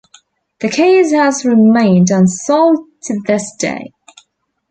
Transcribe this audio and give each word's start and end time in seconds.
The 0.61 0.67
case 0.67 1.11
has 1.11 1.45
remained 1.45 2.09
unsolved 2.09 2.89
to 3.03 3.21
this 3.27 3.55
day. 3.55 3.93